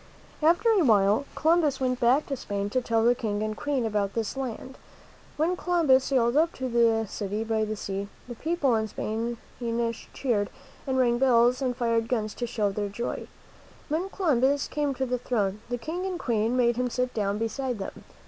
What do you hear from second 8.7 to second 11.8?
in Spain cheered and rang bells and